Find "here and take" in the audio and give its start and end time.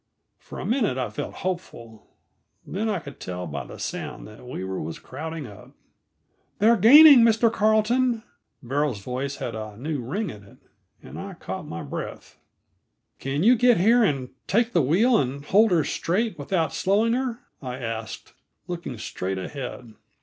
13.77-14.73